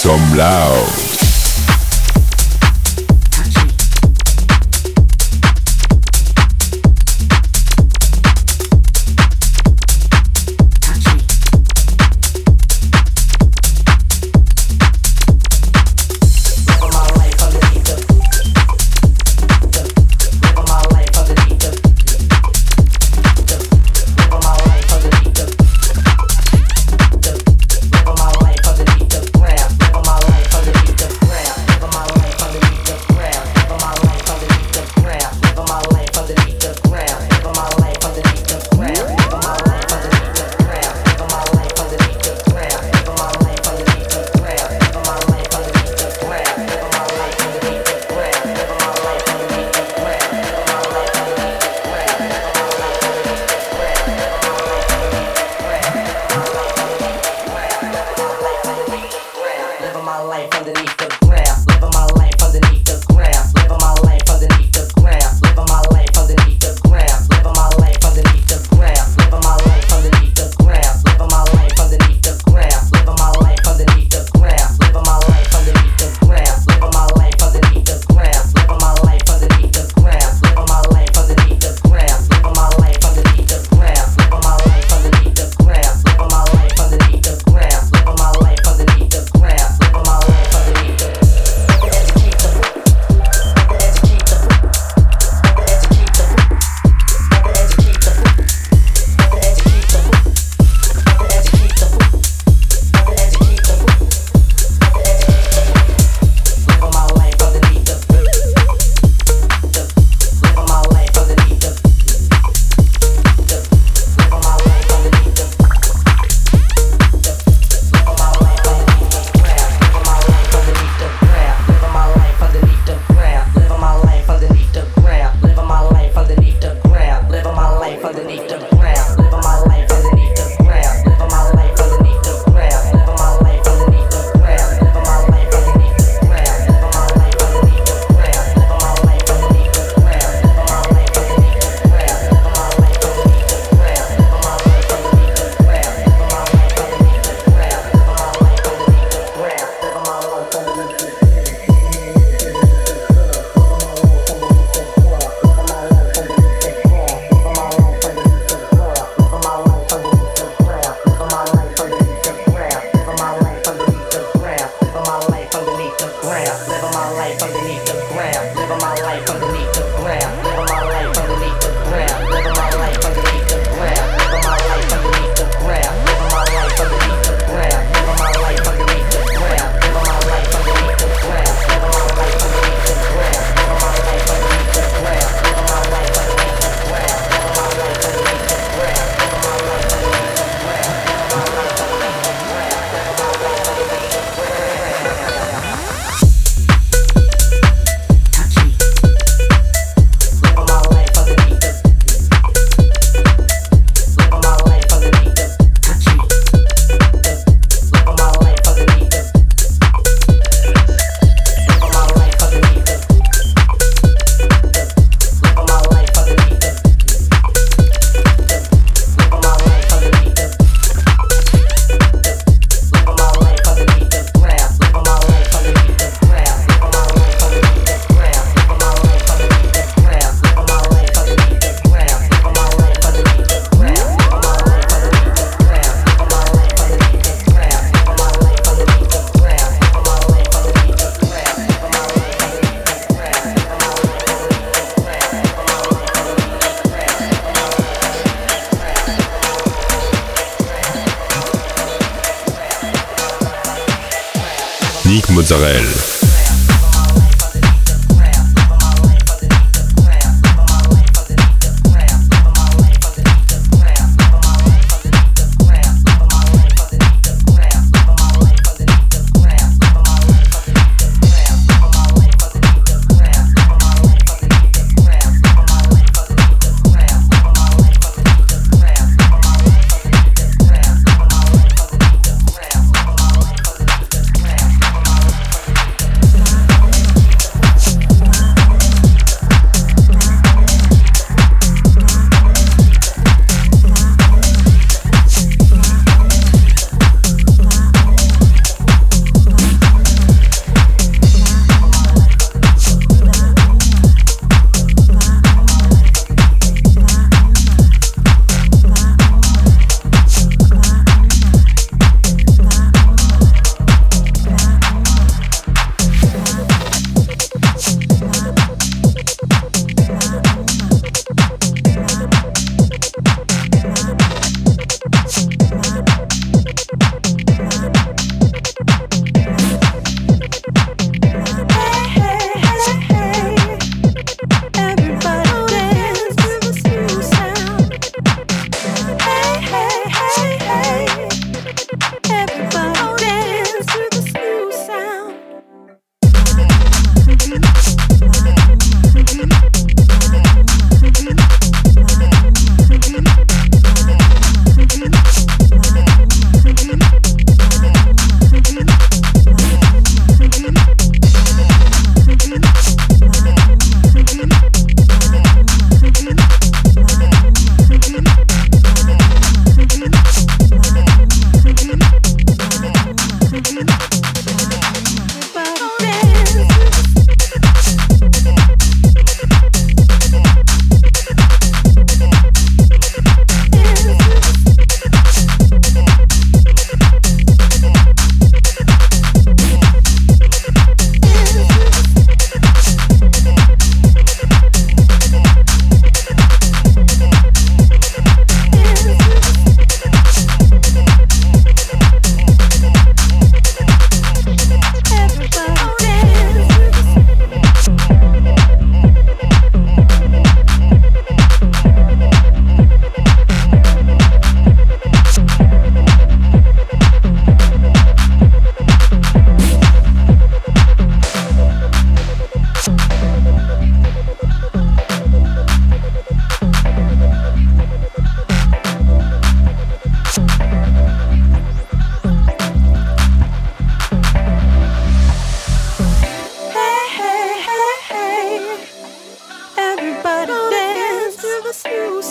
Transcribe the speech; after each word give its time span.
Some 0.00 0.34
loud. 0.34 1.09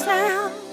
sound 0.09 0.68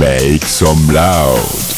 Make 0.00 0.46
some 0.46 0.88
loud. 0.88 1.69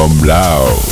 Come 0.00 0.20
loud. 0.24 0.89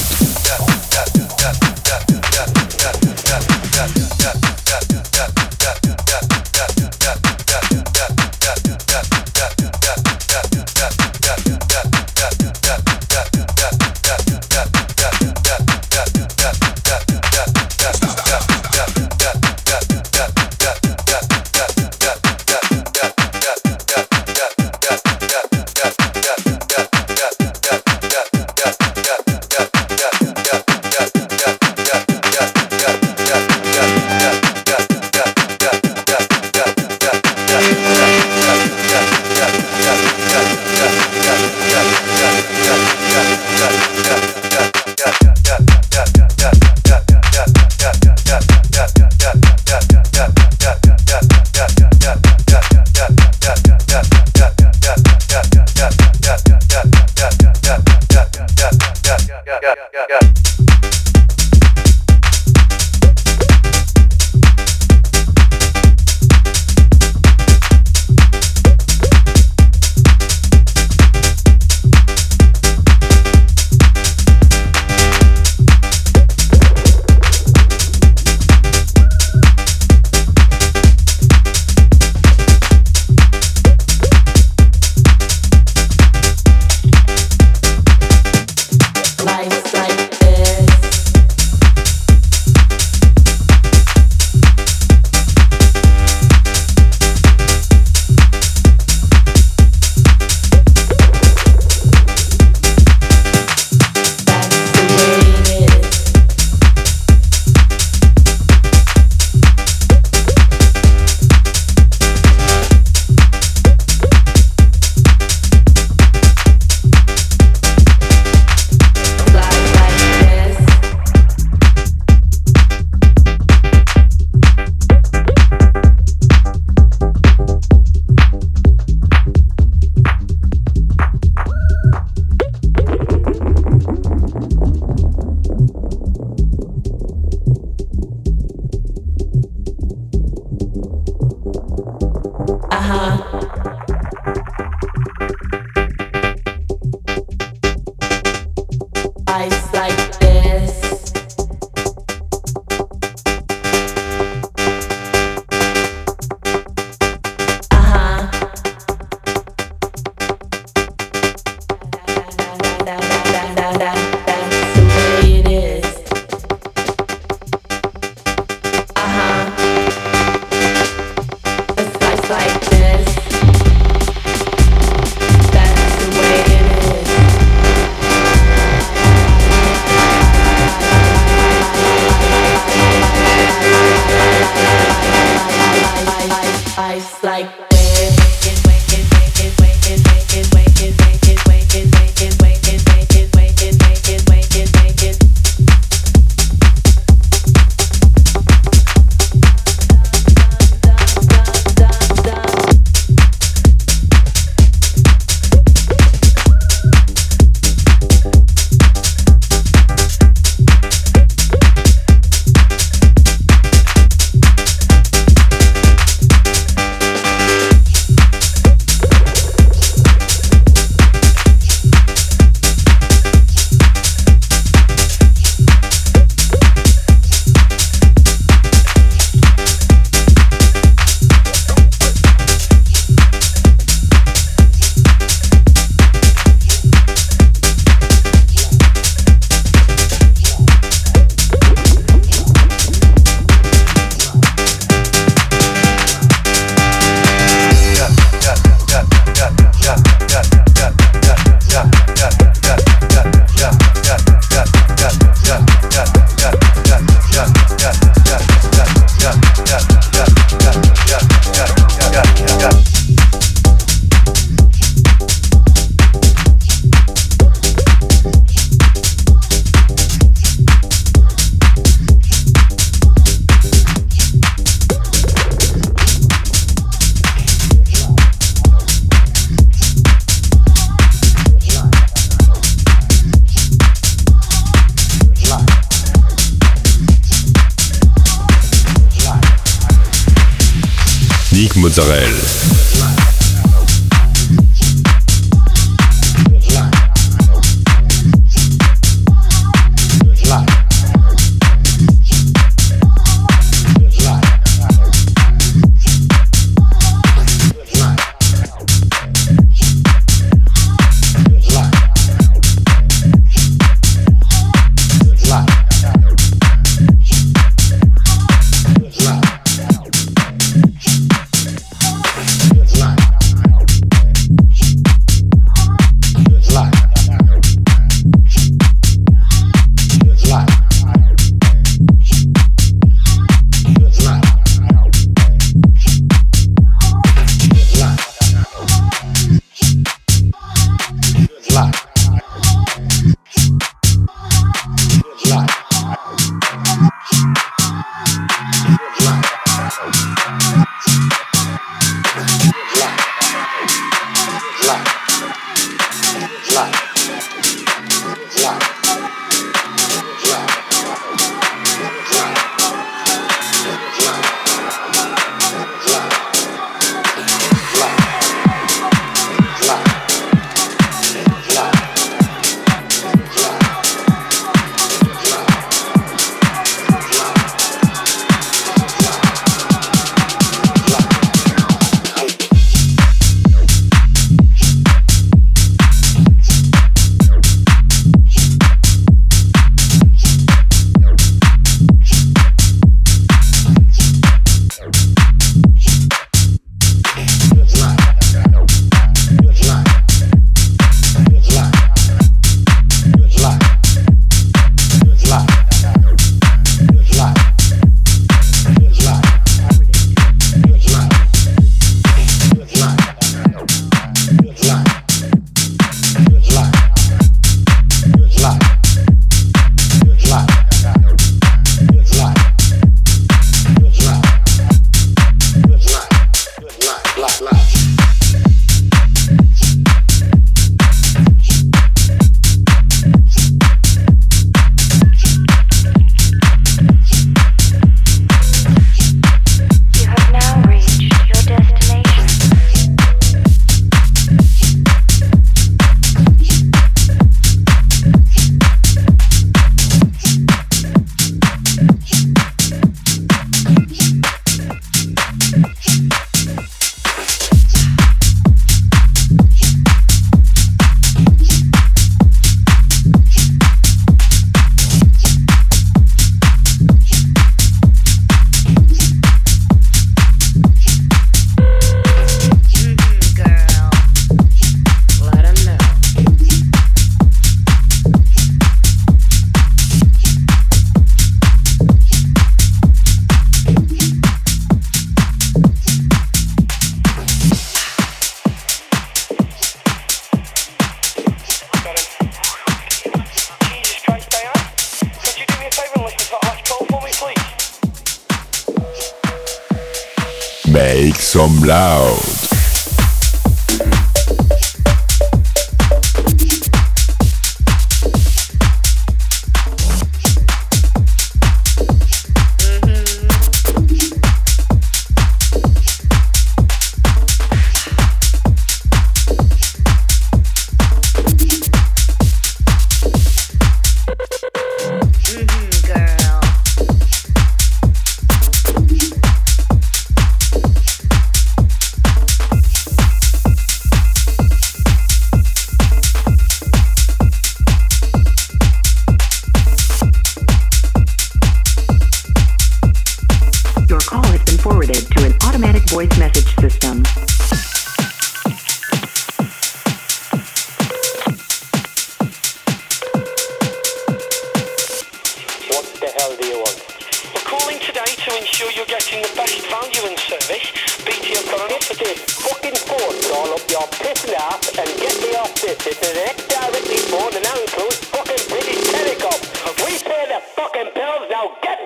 sure 558.78 558.92
you're 558.94 559.10
getting 559.10 559.42
the 559.42 559.50
best 559.58 559.74
value 559.90 560.22
and 560.30 560.38
service. 560.38 560.86
BT 561.26 561.58
have 561.58 561.66
got 561.66 561.90
an 561.90 561.98
offer 561.98 562.14
to 562.14 562.30
fucking 562.62 562.94
phone 563.10 563.34
all 563.58 563.74
up 563.74 563.82
your 563.90 564.06
pissing 564.22 564.54
ass 564.54 564.94
and 564.94 565.10
get 565.18 565.34
me 565.42 565.50
off 565.58 565.74
this. 565.82 565.98
It's 566.06 566.22
an 566.22 566.38
ex 566.46 566.62
directly 566.70 567.18
phone 567.26 567.50
and 567.58 567.64
now 567.66 567.74
includes 567.74 568.22
fucking 568.30 568.62
British 568.70 569.02
Telecom. 569.10 569.58
We 570.06 570.14
pay 570.22 570.46
the 570.46 570.62
fucking 570.78 571.10
bills, 571.10 571.50
now 571.50 571.74
get 571.82 571.97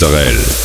Mozzarella. 0.00 0.59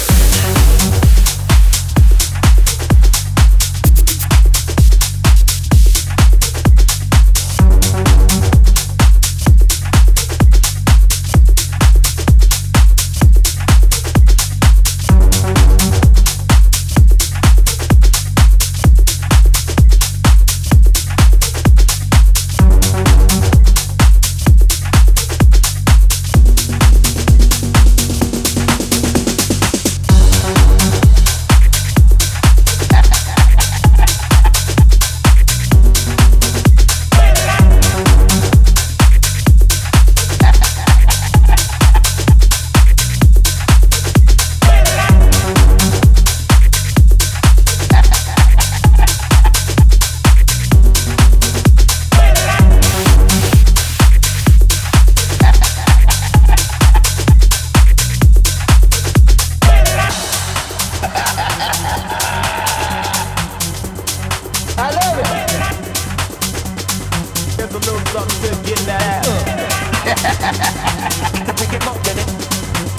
get 68.15 68.79
that 68.87 69.03
ass. 69.03 69.27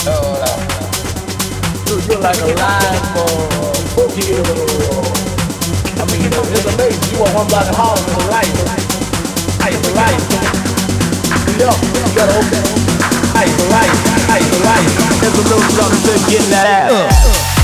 Oh, 0.09 0.37
you're 2.07 2.21
like 2.21 2.37
a 2.37 2.53
live 2.53 3.01
boogie. 3.97 4.37
I 5.97 6.05
mean, 6.13 6.29
it's 6.29 6.37
amazing. 6.69 7.17
You 7.17 7.25
are 7.25 7.33
one 7.33 7.49
block 7.49 7.65
of 7.65 7.77
Harlem 7.77 8.05
in 8.05 8.13
life. 8.29 8.53
Ice 9.65 9.81
for 9.81 9.95
life. 9.97 10.21
Yo, 11.57 11.73
you 11.73 12.13
gotta 12.13 12.37
it. 12.53 12.67
Ice 13.41 13.57
It's 15.25 15.33
a 15.33 15.45
to 16.05 16.13
get 16.31 16.45
a 16.45 16.91
it. 16.93 17.57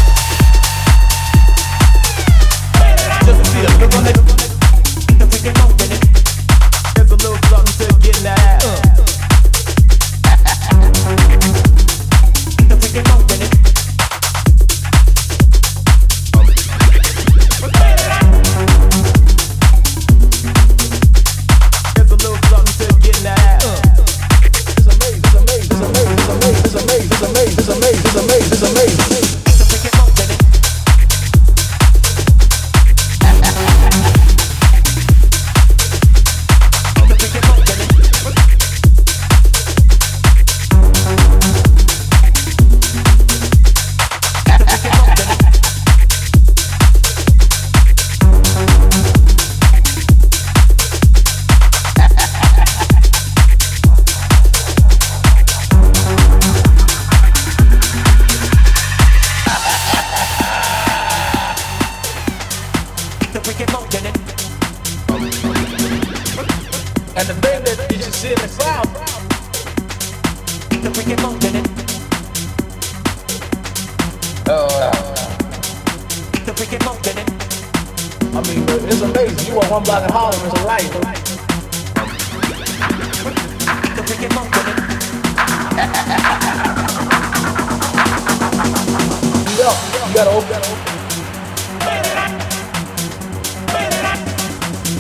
ghetto. 90.13 90.41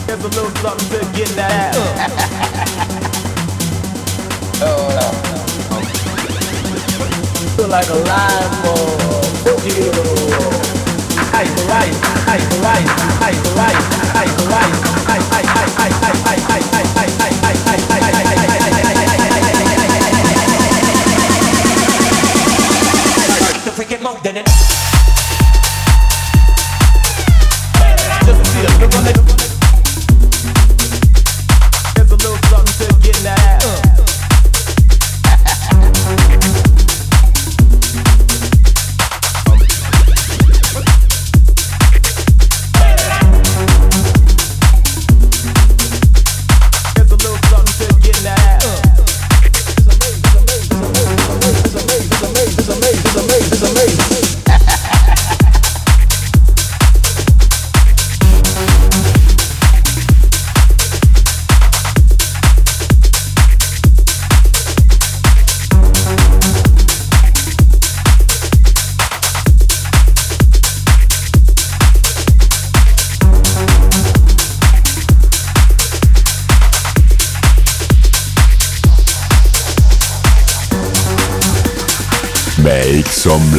There's 0.07 0.25
a 0.25 0.29
little 0.29 0.51
something 0.63 0.89
to 0.89 1.05
get 1.15 1.29
in 1.31 1.37
that 1.37 1.53
ass. 1.53 1.77
oh. 4.63 4.89
Feel 7.57 7.69
like 7.69 7.89
a 7.89 7.95
live 7.95 8.63
ball. 8.63 9.03
I 11.35 11.45
life, 11.69 11.99
I 12.29 12.39
life, 12.63 12.93
I 13.21 13.33
life, 13.57 13.83
I 14.13 14.27
life, 14.49 14.81
I 15.09 15.21
I 15.23 15.43
I 15.43 15.59
I 15.83 15.93
I 15.93 16.17
I 22.23 23.61
I 24.19 24.23
than 24.23 24.37
an 24.37 24.52
Never 28.83 29.13
gonna 29.13 29.42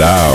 some 0.03 0.32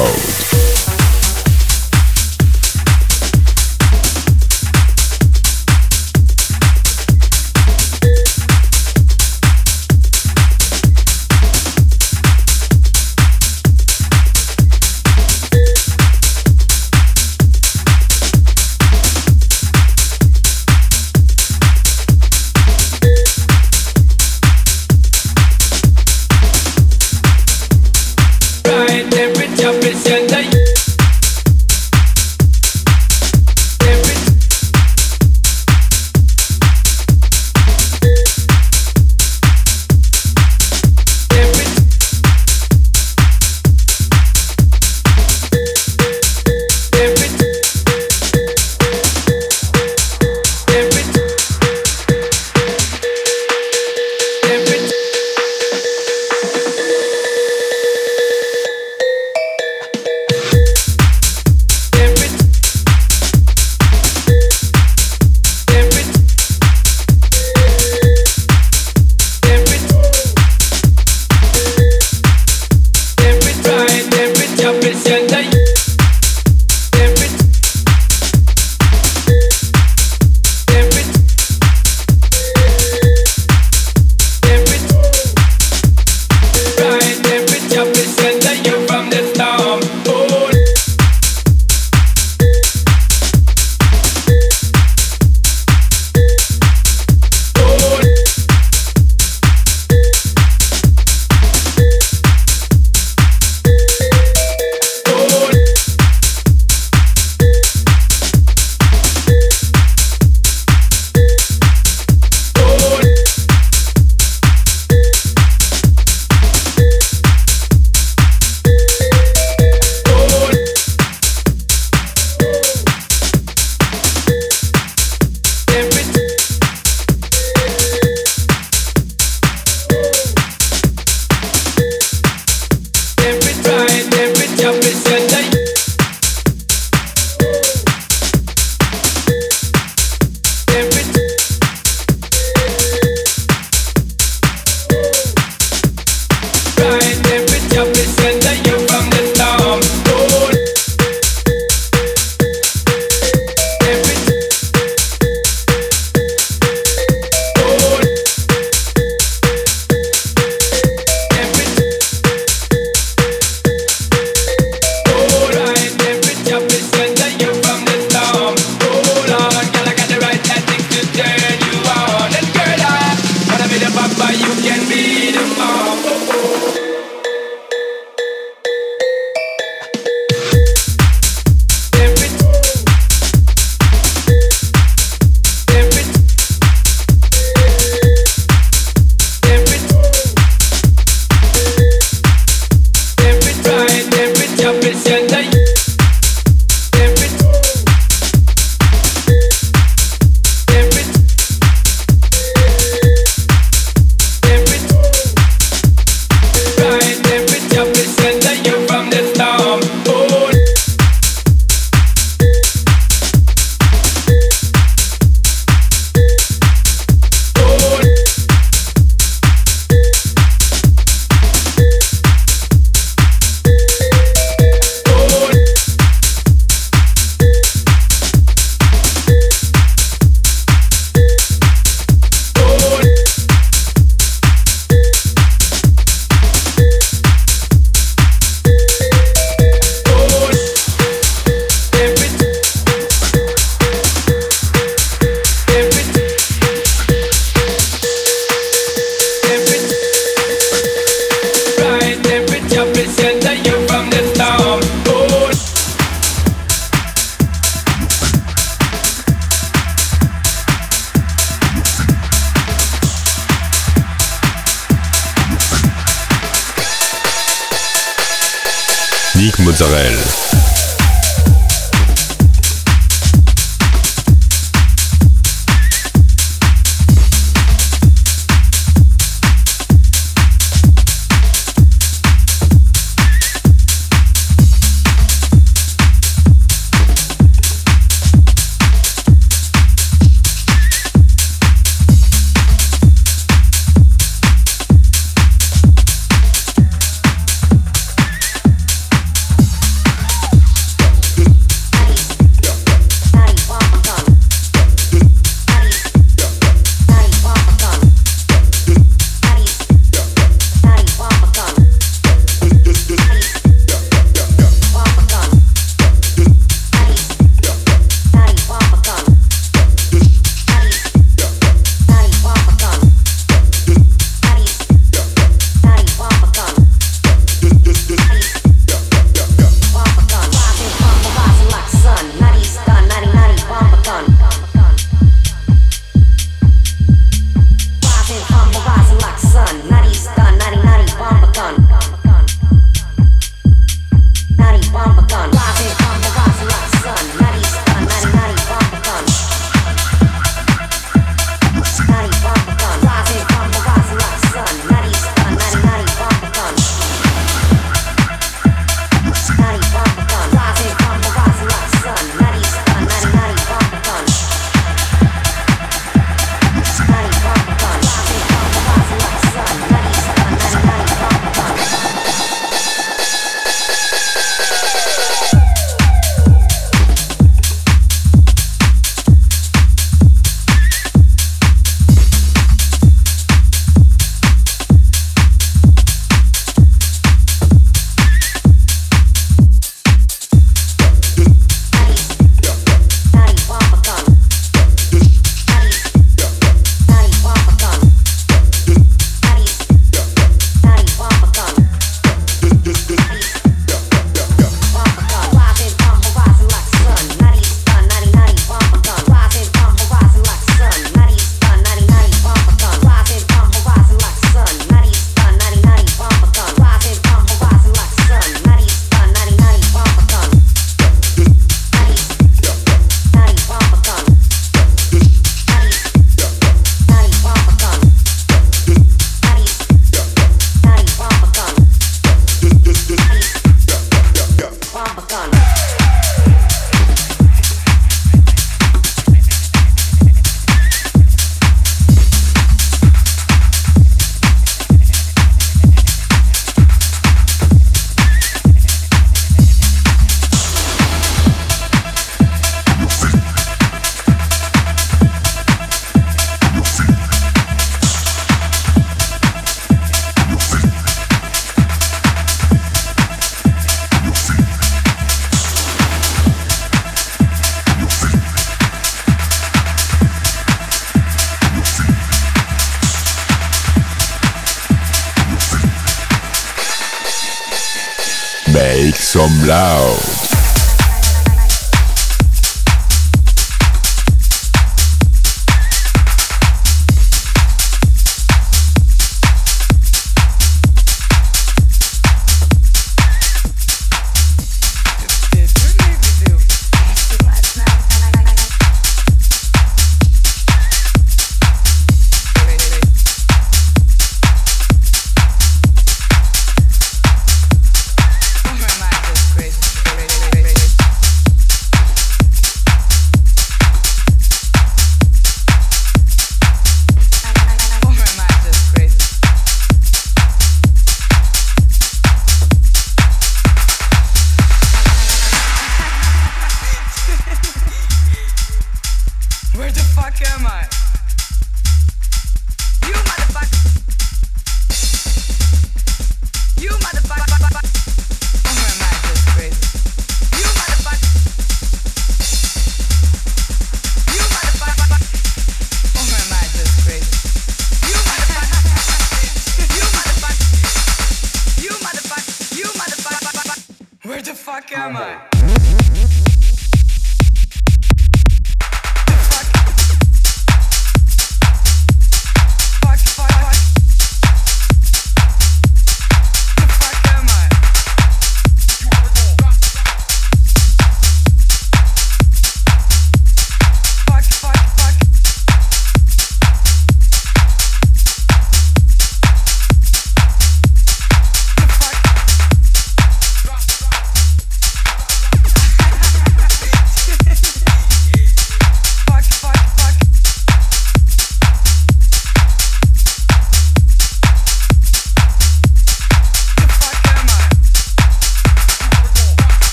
Make 479.08 479.16
some 479.16 479.66
loud. 479.66 480.47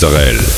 Mozzarella. 0.00 0.57